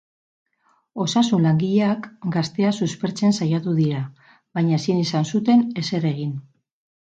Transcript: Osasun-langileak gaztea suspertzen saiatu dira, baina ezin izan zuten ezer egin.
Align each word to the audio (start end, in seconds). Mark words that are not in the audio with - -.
Osasun-langileak 1.03 2.07
gaztea 2.37 2.73
suspertzen 2.79 3.37
saiatu 3.41 3.75
dira, 3.83 4.01
baina 4.33 4.81
ezin 4.83 5.05
izan 5.07 5.31
zuten 5.35 5.65
ezer 5.85 6.11
egin. 6.17 6.37